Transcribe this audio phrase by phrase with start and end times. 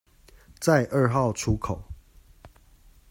[0.59, 1.79] 在二號出口